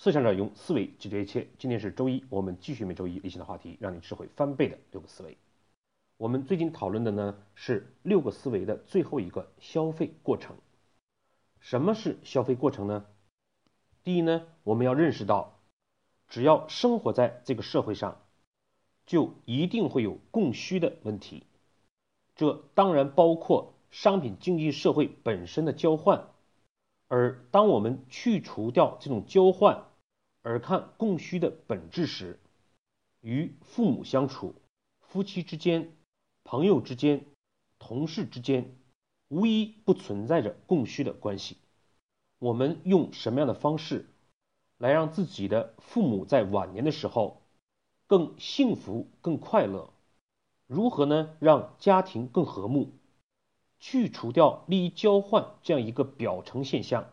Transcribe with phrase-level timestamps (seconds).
[0.00, 1.48] 思想者用思维解决一切。
[1.58, 5.36] 今天是周一，我们继续每周一例行的话题，让你智慧翻倍的六个思维。
[6.16, 10.54] 我们最近讨论的呢是六个思维的最后一个消费过程。
[11.58, 13.06] 什么是消费过程呢？
[14.04, 15.58] 第一呢，我们要认识到，
[16.28, 18.20] 只要生活在这个社会上，
[19.04, 21.42] 就一定会有供需的问题。
[22.36, 26.28] 这当然包括商品经济社会本身的交换。
[27.08, 29.86] 而当我们去除掉这种交换，
[30.42, 32.38] 而看供需的本质时，
[33.20, 34.54] 与父母相处、
[35.00, 35.96] 夫妻之间、
[36.44, 37.24] 朋友之间、
[37.78, 38.76] 同事之间，
[39.28, 41.56] 无一不存在着供需的关系。
[42.38, 44.06] 我们用什么样的方式，
[44.76, 47.42] 来让自己的父母在晚年的时候
[48.06, 49.90] 更幸福、更快乐？
[50.66, 51.34] 如何呢？
[51.40, 52.92] 让家庭更和睦？
[53.78, 57.12] 去除掉利益交换这样一个表层现象，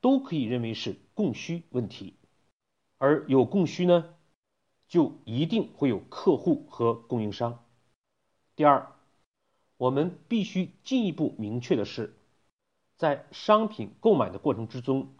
[0.00, 2.14] 都可以认为是供需问题。
[2.98, 4.14] 而有供需呢，
[4.88, 7.64] 就一定会有客户和供应商。
[8.56, 8.92] 第二，
[9.76, 12.16] 我们必须进一步明确的是，
[12.96, 15.14] 在商品购买的过程之中，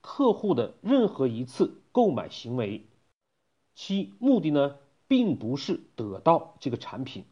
[0.00, 2.86] 客户的任何一次购买行为，
[3.74, 4.78] 其目的呢，
[5.08, 7.24] 并不是得到这个产品。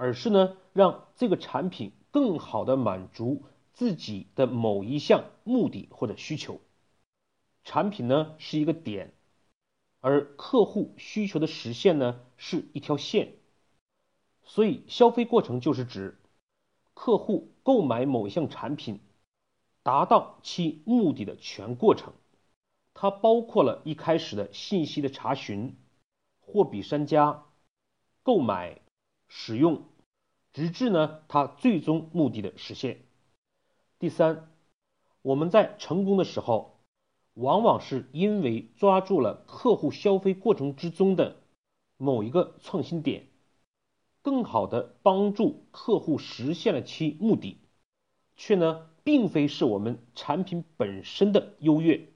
[0.00, 6.60] 而是呢，让这个产品更好的满足自己的某一项目的或者需求。
[7.64, 9.12] 产品呢是一个点，
[9.98, 13.34] 而客户需求的实现呢是一条线。
[14.44, 16.16] 所以，消费过程就是指
[16.94, 19.00] 客户购买某一项产品，
[19.82, 22.12] 达到其目的的全过程。
[22.94, 25.76] 它包括了一开始的信息的查询、
[26.38, 27.42] 货比三家、
[28.22, 28.80] 购买。
[29.28, 29.84] 使用，
[30.52, 33.02] 直至呢它最终目的的实现。
[33.98, 34.50] 第三，
[35.22, 36.80] 我们在成功的时候，
[37.34, 41.36] 往往是因为抓住了客户消费过程之中的
[41.96, 43.26] 某一个创新点，
[44.22, 47.58] 更好的帮助客户实现了其目的，
[48.36, 52.08] 却呢并非是我们产品本身的优越。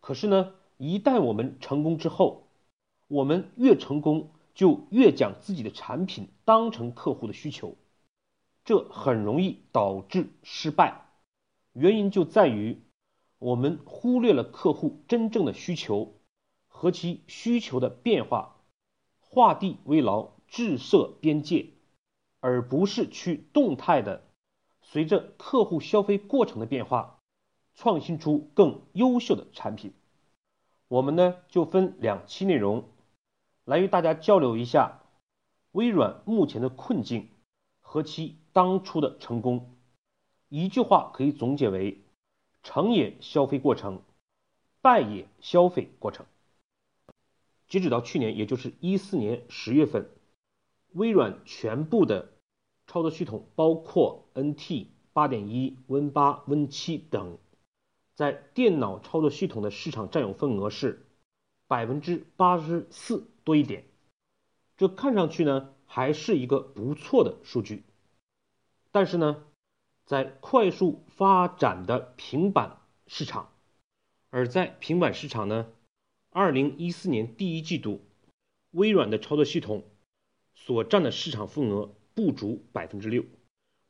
[0.00, 2.46] 可是呢，一旦我们成功之后，
[3.08, 4.30] 我们越成功。
[4.54, 7.76] 就越将自己的产品当成客户的需求，
[8.64, 11.02] 这很容易导致失败。
[11.72, 12.80] 原因就在于
[13.38, 16.20] 我们忽略了客户真正的需求
[16.68, 18.60] 和其需求的变化，
[19.18, 21.70] 画地为牢，制设边界，
[22.38, 24.22] 而不是去动态的
[24.80, 27.18] 随着客户消费过程的变化，
[27.74, 29.92] 创新出更优秀的产品。
[30.86, 32.88] 我们呢就分两期内容。
[33.64, 35.00] 来与大家交流一下
[35.72, 37.28] 微软目前的困境
[37.80, 39.74] 和其当初的成功。
[40.48, 42.02] 一句话可以总结为：
[42.62, 44.02] 成也消费过程，
[44.80, 46.26] 败也消费过程。
[47.66, 50.10] 截止到去年，也就是一四年十月份，
[50.92, 52.32] 微软全部的
[52.86, 57.38] 操作系统，包括 NT 八点一、Win 八、Win 七等，
[58.14, 61.06] 在电脑操作系统的市场占有份额是
[61.66, 63.26] 百分之八十四。
[63.44, 63.84] 多一点，
[64.78, 67.84] 这看上去呢还是一个不错的数据，
[68.90, 69.44] 但是呢，
[70.06, 73.52] 在快速发展的平板市场，
[74.30, 75.70] 而在平板市场呢，
[76.30, 78.00] 二零一四年第一季度，
[78.70, 79.84] 微软的操作系统
[80.54, 83.26] 所占的市场份额不足百分之六，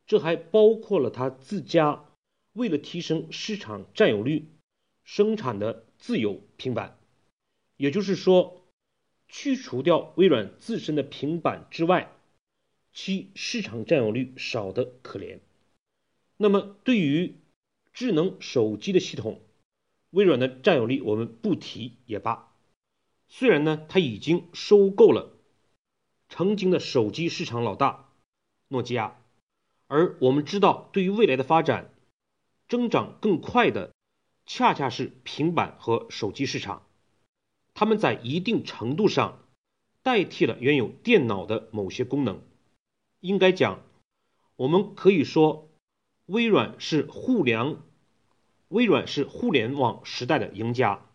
[0.05, 2.03] 这还包括了它自家
[2.51, 4.49] 为了提升市场占有率
[5.05, 6.99] 生产的自有平板，
[7.77, 8.61] 也就是说。
[9.27, 12.11] 去除掉微软自身的平板之外，
[12.93, 15.39] 其市场占有率少得可怜。
[16.37, 17.35] 那么，对于
[17.93, 19.41] 智能手机的系统，
[20.11, 22.53] 微软的占有率我们不提也罢。
[23.27, 25.37] 虽然呢，它已经收购了
[26.29, 28.13] 曾经的手机市场老大
[28.67, 29.19] 诺基亚，
[29.87, 31.93] 而我们知道，对于未来的发展，
[32.67, 33.93] 增长更快的
[34.45, 36.84] 恰恰是平板和手机市场。
[37.75, 39.43] 他们在一定程度上
[40.01, 42.41] 代替了原有电脑的某些功能。
[43.19, 43.83] 应该讲，
[44.55, 45.69] 我们可以说，
[46.25, 47.77] 微软是互联，
[48.69, 51.05] 微软是互联网时代的赢家。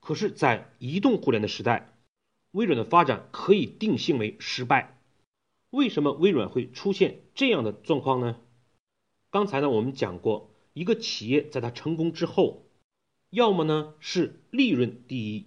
[0.00, 1.98] 可是，在移动互联的时代，
[2.50, 5.00] 微软的发展可以定性为失败。
[5.70, 8.36] 为什么微软会出现这样的状况呢？
[9.30, 12.66] 刚才呢，我们讲过，一个企业在它成功之后，
[13.30, 15.46] 要么呢是利润第一。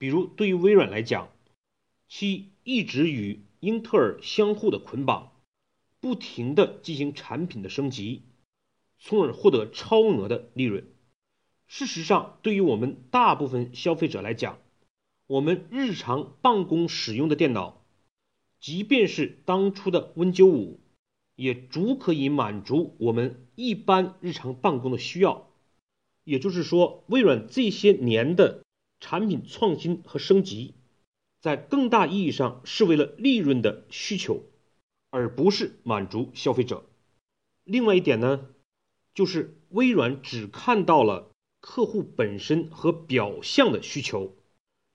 [0.00, 1.28] 比如，对于微软来讲，
[2.08, 5.32] 其一直与英特尔相互的捆绑，
[6.00, 8.22] 不停的进行产品的升级，
[8.98, 10.86] 从而获得超额的利润，
[11.66, 14.58] 事实上，对于我们大部分消费者来讲，
[15.26, 17.84] 我们日常办公使用的电脑，
[18.58, 20.78] 即便是当初的 Win95，
[21.36, 25.50] 也足可以满足我们一般日常办公的需要。
[26.24, 28.64] 也就是说，微软这些年的
[29.00, 30.74] 产品创新和升级，
[31.40, 34.44] 在更大意义上是为了利润的需求，
[35.10, 36.84] 而不是满足消费者。
[37.64, 38.46] 另外一点呢，
[39.14, 44.36] 就是微软只看到了客户本身和表象的需求。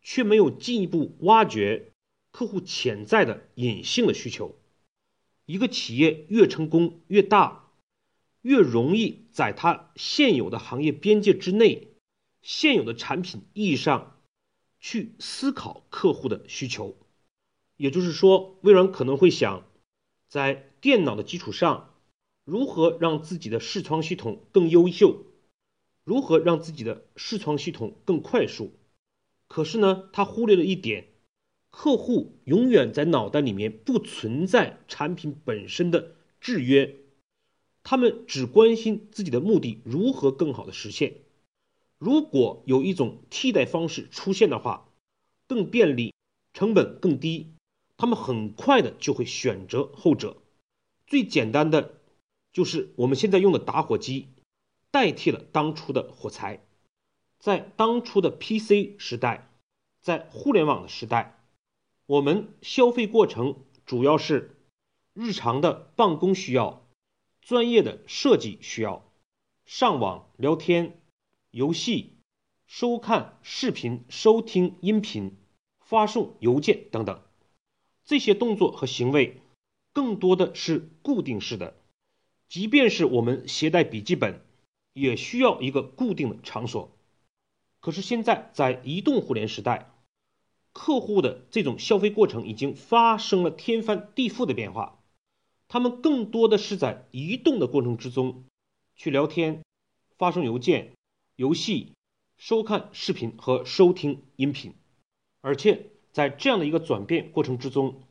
[0.07, 1.91] 却没有进一步挖掘
[2.29, 4.55] 客户潜在的隐性的需求。
[5.47, 7.71] 一个企业越成功越大，
[8.43, 11.94] 越容易在它现有的行业边界之内、
[12.47, 14.21] 现有的产品意义上
[14.79, 16.95] 去思考客户的需求。
[17.75, 19.65] 也就是说，微软可能会想，
[20.29, 21.95] 在电脑的基础上，
[22.43, 25.25] 如何让自己的视窗系统更优秀，
[26.03, 28.73] 如何让自己的视窗系统更快速。
[29.47, 31.07] 可是呢，他忽略了一点，
[31.71, 36.95] 客户永远在脑袋里面不存在产品本身的制约，
[37.81, 41.24] 他们只关心自己的目的如何更好的实现。
[42.05, 44.87] 如果有一种替代方式出现的话，
[45.47, 46.13] 更便利，
[46.53, 47.55] 成本更低，
[47.97, 50.37] 他们很快的就会选择后者。
[51.07, 51.95] 最简单的
[52.53, 54.27] 就是我们现在用的打火机，
[54.91, 56.63] 代替了当初的火柴。
[57.39, 59.49] 在当初的 PC 时代，
[59.99, 61.43] 在互联网的时代，
[62.05, 64.55] 我们消费过程主要是
[65.15, 66.85] 日常的办公需要、
[67.41, 69.11] 专业的设计需要、
[69.65, 70.99] 上网聊天、
[71.55, 72.17] 游戏、
[72.67, 75.37] 收看视频、收听音频、
[75.79, 77.21] 发送邮件等等。
[78.03, 79.37] 这些动作和行为
[79.93, 81.77] 更多的是固定式的，
[82.49, 84.41] 即便是我们携带笔记本，
[84.91, 86.91] 也需要一个固定的场所。
[87.79, 89.93] 可是现在在移动互联时代，
[90.73, 95.01] 客户的这种消费过程已经发生了天翻地覆的变化。
[95.69, 98.43] 他们更多的是在移动的过程之中
[98.97, 99.63] 去聊天、
[100.17, 100.91] 发送邮件、
[101.35, 101.93] 游戏、
[102.37, 104.73] 收看视频和收听音频。
[105.41, 108.01] 而且在这样的一个转变过程之中，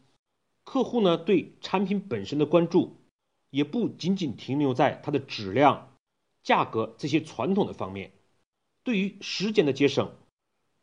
[0.62, 2.96] 客户呢对产品本身的关注
[3.50, 5.96] 也不仅仅停留在它的质量、
[6.42, 8.12] 价格这些传统的方面。
[8.82, 10.12] 对于时间的节省，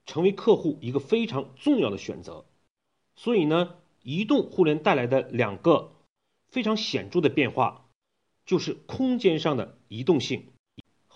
[0.06, 2.46] 成为客户一个非常重要的选择。
[3.16, 5.92] 所以呢，移动互联带来的两个
[6.48, 7.88] 非常显著的变化，
[8.46, 10.51] 就是空间上的移动性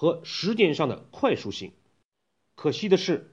[0.05, 1.71] 和时间上的快速性。
[2.53, 3.31] 可惜的是，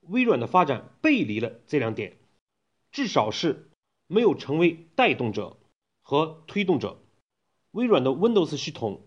[0.00, 2.16] 微软的发展背离了这两点，
[2.90, 3.68] 至少是
[4.06, 5.58] 没有成为带动者
[6.00, 6.96] 和推动者。
[7.72, 9.02] 微软的 Windows 系统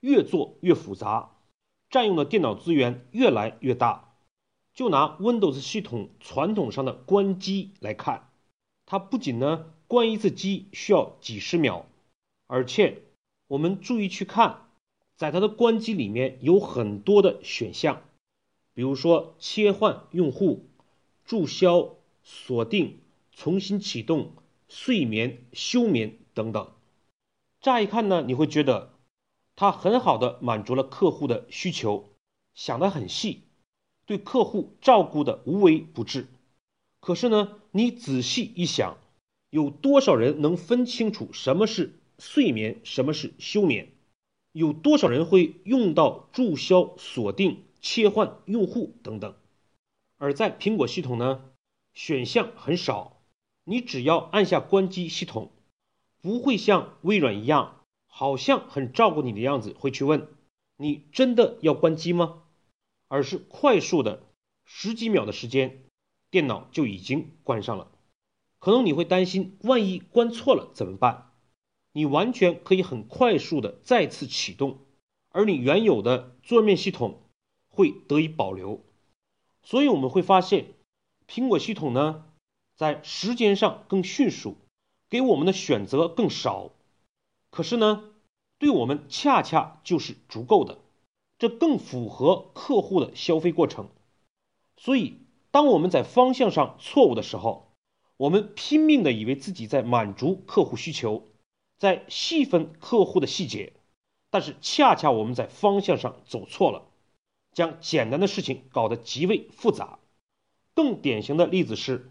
[0.00, 1.32] 越做越复杂。
[1.90, 4.14] 占用的电脑资源越来越大。
[4.72, 8.30] 就拿 Windows 系统传统上的关机来看，
[8.86, 11.84] 它不仅呢关一次机需要几十秒，
[12.46, 13.02] 而且
[13.48, 14.63] 我们注意去看，
[15.16, 18.02] 在它的关机里面有很多的选项，
[18.74, 20.66] 比如说切换用户、
[21.24, 22.98] 注销、锁定、
[23.32, 24.32] 重新启动、
[24.68, 26.70] 睡眠、休眠等等。
[27.60, 28.92] 乍一看呢，你会觉得。
[29.56, 32.08] 它很好的满足了客户的需求，
[32.56, 33.44] 想得很细，
[34.04, 36.26] 对客户照顾的无微不至。
[36.98, 38.98] 可是呢，你仔细一想，
[39.50, 43.92] 有多少人能分清楚什么是睡眠，什么是休眠？
[44.54, 49.34] 有多少人会用到注销、锁定、切换用户等等？
[50.16, 51.50] 而在苹果系统呢，
[51.92, 53.20] 选项很少，
[53.64, 55.50] 你只要按下关机系统，
[56.22, 57.80] 不会像微软一样。
[58.06, 60.28] 好像很照顾你的样子，会去问
[60.76, 62.44] 你真的要关机吗？
[63.08, 64.22] 而是快速的
[64.64, 65.82] 十几秒的时间，
[66.30, 67.90] 电脑就已经关上了。
[68.60, 71.23] 可能你会担心，万一关错了怎么办？
[71.96, 74.78] 你完全可以很快速的再次启动，
[75.30, 77.20] 而你原有的桌面系统
[77.70, 78.82] 会得以保留。
[79.62, 80.66] 所以我们会发现，
[81.28, 82.26] 苹果系统呢，
[82.74, 84.56] 在时间上更迅速，
[85.08, 86.72] 给我们的选择更少。
[87.50, 88.10] 可是呢，
[88.58, 90.78] 对我们恰恰就是足够的，
[91.38, 93.88] 这更符合客户的消费过程。
[94.76, 95.20] 所以，
[95.52, 97.70] 当我们在方向上错误的时候，
[98.16, 101.22] 我们拼命的以为自己在满足客户需求，
[101.78, 103.72] 在细分客户的细节，
[104.30, 106.86] 但是恰恰我们在方向上走错了，
[107.52, 109.98] 将简单的事情搞得极为复杂。
[110.74, 112.10] 更典型的例子是，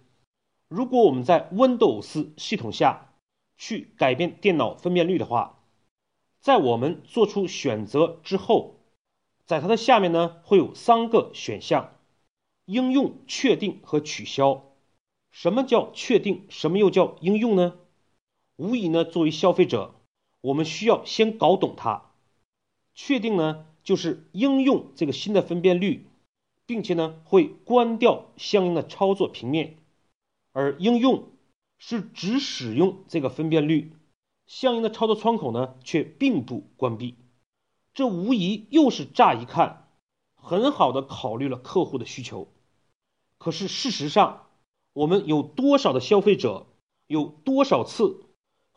[0.68, 3.10] 如果我们在 Windows 系统下。
[3.56, 5.64] 去改变电脑分辨率的话，
[6.42, 8.80] 在我们做出选择之后，
[9.46, 11.96] 在它的下面呢会有三个选项：
[12.66, 14.74] 应用、确定和取消。
[15.32, 16.46] 什么叫确定？
[16.50, 17.78] 什么又叫应用呢？
[18.58, 19.96] 无疑呢，作为消费者，
[20.42, 22.12] 我们需要先搞懂它。
[22.94, 26.06] 确定呢，就是应用这个新的分辨率，
[26.66, 29.78] 并且呢会关掉相应的操作平面；
[30.52, 31.30] 而应用
[31.80, 33.94] 是只使用这个分辨率，
[34.46, 37.16] 相应的操作窗口呢却并不关闭。
[37.96, 39.90] 这无疑又是乍一看
[40.36, 42.48] 很好的考虑了客户的需求，
[43.40, 44.48] 可是事实上，
[44.94, 46.68] 我们有多少的消费者，
[47.08, 48.23] 有多少次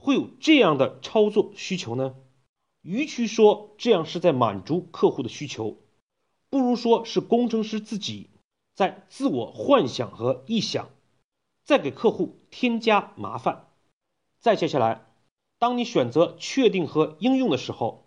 [0.06, 2.14] 会有这样的操作需求呢？
[2.82, 5.78] 与其说这样是在满足客户的需求，
[6.48, 8.30] 不如说是工程师自己
[8.72, 10.90] 在自我幻想和臆想，
[11.64, 13.66] 在给客户添加麻烦。
[14.38, 15.04] 再接下来，
[15.58, 18.04] 当你选择确定和应用的时候。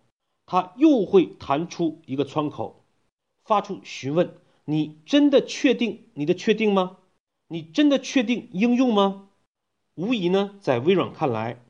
[0.52, 2.84] 它又会弹出一个窗口，
[3.44, 6.98] 发出询问：“你真的确定你的确定吗？
[7.50, 9.30] 你真的确定应用吗？”
[9.94, 11.64] 无疑呢，在微软看来，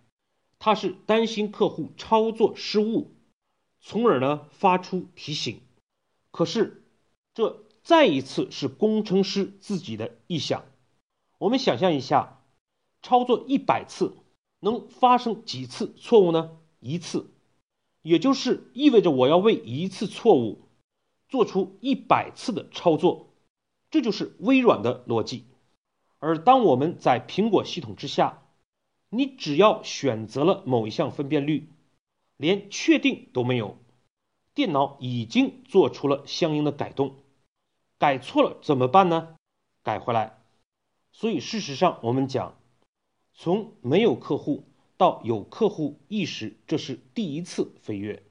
[0.59, 3.15] 他是担心客户操作失误，
[3.79, 5.61] 从而呢发出提醒。
[6.31, 6.83] 可是，
[7.33, 10.65] 这再一次是工程师自己的臆想。
[11.37, 12.43] 我们想象一下，
[13.01, 14.17] 操作一百次
[14.59, 16.57] 能发生几次错误呢？
[16.79, 17.31] 一次。
[18.01, 20.69] 也就是意味着我要为一次错误
[21.27, 23.33] 做出一百次的操作，
[23.91, 25.43] 这就是微软的逻辑。
[26.17, 28.41] 而当我们在苹果系统之下，
[29.09, 31.69] 你只要选择了某一项分辨率，
[32.37, 33.77] 连确定都没有，
[34.53, 37.15] 电脑已经做出了相应的改动。
[37.97, 39.35] 改错了怎么办呢？
[39.83, 40.41] 改回来。
[41.11, 42.57] 所以事实上，我们讲，
[43.33, 44.65] 从没有客户。
[44.97, 48.21] 到有客户意识，这是第一次飞跃；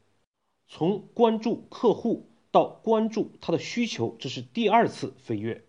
[0.67, 5.63] 从关注客户到关注他的需求，这是第二次飞跃；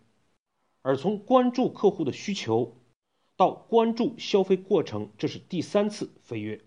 [0.81, 2.75] 而从关注客户的需求
[3.39, 6.59] 到关注消费过程，这是第三次飞跃。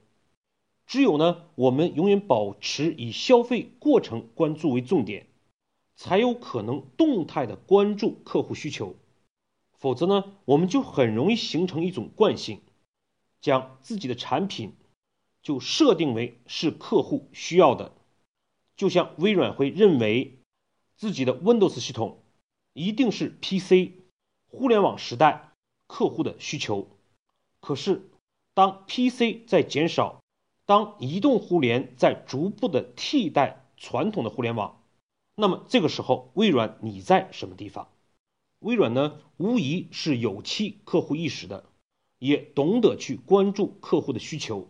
[0.86, 5.26] 只有呢，我们永远保持以消费过程关注为重点，
[5.96, 8.96] 才有可能动态的关注客户需求。
[9.74, 12.62] 否则呢，我们就很容易形成一种惯性。
[13.42, 14.72] 将自己的产品
[15.42, 17.92] 就设定为是客户需要的，
[18.76, 20.38] 就像微软会认为
[20.96, 22.22] 自己的 Windows 系统
[22.72, 23.92] 一定是 PC
[24.46, 25.51] 互联网时代
[25.92, 26.88] 客户的需求。
[27.60, 28.08] 可是，
[28.54, 30.22] 当 PC 在减少，
[30.64, 34.82] 当移动互联在逐步的替代传统的互联网，
[35.34, 37.88] 那么这个时候，微软你在什么地方？
[38.60, 41.66] 微软呢，无疑是有其客户意识的。
[42.18, 44.68] 也懂得去关注客户的需求，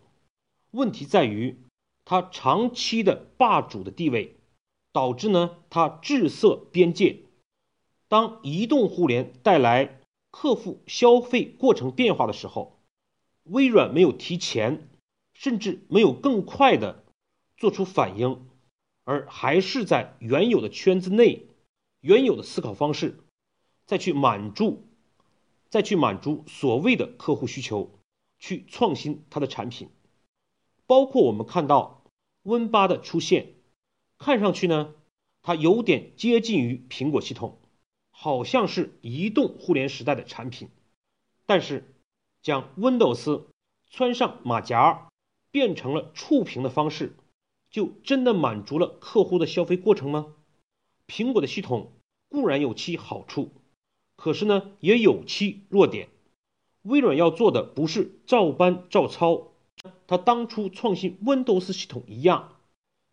[0.71, 1.59] 问题在于
[2.03, 4.35] 它长期的霸主的地位，
[4.91, 7.19] 导致呢它滞色边界。
[8.07, 9.99] 当移动互联带来
[10.35, 12.79] 客户消费过程变化的时候，
[13.43, 14.89] 微软没有提前，
[15.33, 17.03] 甚至没有更快的
[17.55, 18.43] 做出反应，
[19.03, 21.45] 而还是在原有的圈子内、
[22.01, 23.19] 原有的思考方式
[23.85, 24.87] 再去满足。
[25.69, 27.89] 再去满足所谓的客户需求，
[28.37, 29.89] 去创新它的产品，
[30.85, 32.03] 包括我们看到
[32.43, 33.53] Win 八的出现，
[34.19, 34.93] 看上去呢，
[35.41, 37.57] 它有点接近于苹果系统，
[38.23, 40.69] 好像是移动互联时代的产品，
[41.45, 41.93] 但是
[42.41, 43.41] 将 Windows
[43.89, 45.09] 穿上马甲，
[45.51, 47.17] 变成了触屏的方式，
[47.69, 50.35] 就真的满足了客户的消费过程吗？
[51.05, 51.91] 苹果的系统
[52.29, 53.51] 固然有其好处。
[54.15, 56.07] 可是呢，也有其弱点。
[56.83, 59.51] 微软要做的不是照搬照抄，
[60.07, 62.55] 它当初创新 Windows 系统一样，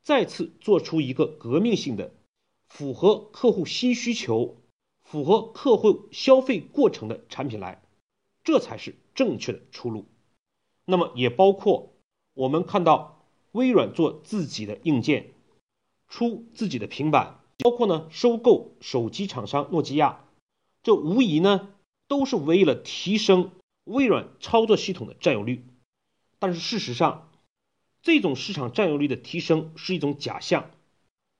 [0.04, 2.12] 再次做出一个革命性的、
[2.68, 4.54] 符合客户新需求、
[5.10, 7.82] 符合客户消费过程的产品来，
[8.44, 10.06] 这才是正确的出路。
[10.84, 11.92] 那么也包括
[12.32, 15.32] 我们看到微软做自己的硬件，
[16.06, 20.24] 出自己的平板，包括呢收购手机厂商诺基亚。
[20.84, 21.74] 这无疑呢，
[22.06, 23.50] 都是为了提升
[23.82, 25.64] 微软操作系统的占有率。
[26.38, 27.28] 但是事实上，
[28.00, 30.70] 这种市场占有率的提升是一种假象，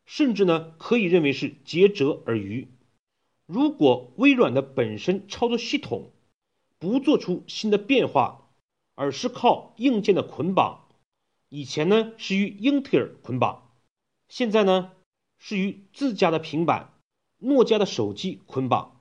[0.06, 2.66] 甚至呢可以认为是竭泽而渔。
[3.52, 6.12] 如果微软的本身操作系统
[6.78, 8.48] 不做出新的变化，
[8.94, 10.86] 而是靠硬件的捆绑，
[11.48, 13.72] 以前呢是与英特尔捆绑，
[14.28, 14.92] 现在呢
[15.36, 16.94] 是与自家的平板、
[17.38, 19.00] 诺基亚的手机捆绑。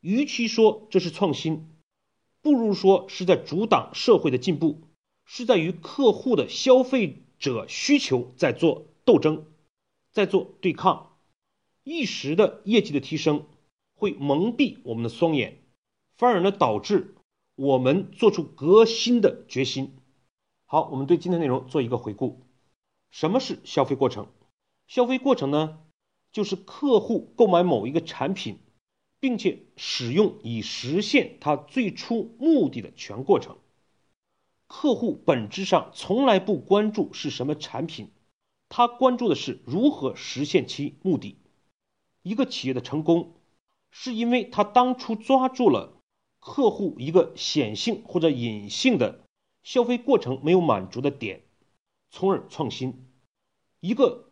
[0.00, 1.68] 与其说这是创新，
[2.40, 4.80] 不如说是在阻挡社会的进步，
[5.26, 9.44] 是在与客户的消费者需求在做斗争，
[10.12, 11.18] 在做对抗。
[11.84, 13.44] 一时的业绩的提升
[14.02, 15.62] 会蒙蔽我们的双眼，
[16.16, 17.14] 反而呢导致
[17.54, 19.96] 我们做出革新的决心。
[20.64, 22.40] 好，我们对今天内容做一个回顾。
[23.12, 24.26] 什么是消费过程？
[24.88, 25.78] 消费过程呢，
[26.32, 28.58] 就是客户购买某一个产品，
[29.20, 33.56] 并且使用以实现他最初目的的全过程。
[34.66, 38.10] 客户本质上从来不关注是什么产品，
[38.68, 41.36] 他关注的是如何实现其目的。
[42.22, 43.34] 一个企业的成功，
[43.92, 45.92] 是因为他当初抓住了
[46.40, 49.20] 客户一个显性或者隐性的
[49.62, 51.42] 消费过程没有满足的点，
[52.10, 53.06] 从而创新。
[53.78, 54.28] 一个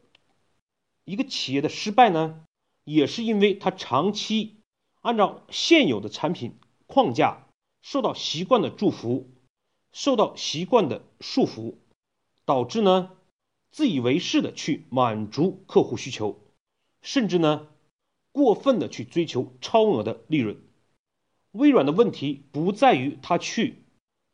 [1.04, 2.44] 一个企业的失败呢，
[2.82, 4.56] 也是因为他长期
[5.02, 7.46] 按照现有的产品框架，
[7.82, 9.30] 受到习惯的祝福。
[9.92, 11.74] 受到习惯的束缚，
[12.44, 13.10] 导致呢
[13.72, 16.38] 自以为是的去满足客户需求，
[17.02, 17.66] 甚至呢
[18.32, 20.56] 过分的去追求超额的利润。
[21.52, 23.82] 微软的问题不在于它去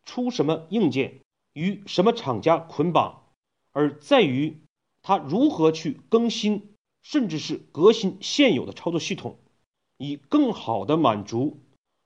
[0.05, 1.21] 出什么硬件
[1.53, 3.23] 与什么厂家捆绑，
[3.73, 4.59] 而在于
[5.03, 9.39] 它如何去更新，甚至是革新现有的操作系统，
[9.97, 11.59] 以更好的满足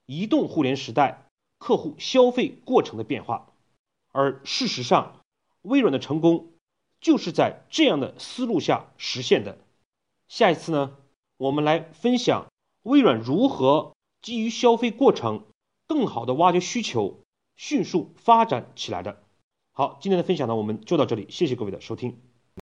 [0.06, 1.26] 移动互联时代。
[1.58, 3.52] 客户消费过程的变化，
[4.12, 5.20] 而事实上，
[5.60, 6.54] 微软的成功
[7.02, 9.58] 就是在这样的思路下实现的。
[10.26, 10.96] 下一次呢，
[11.40, 15.44] 我们来分享微软如何基于消费过程，
[15.86, 17.20] 更好的挖掘需求，
[17.56, 19.22] 迅速发展起来的。
[19.72, 22.29] 好，今天的分享呢，我们就到这里，谢谢各位的收听。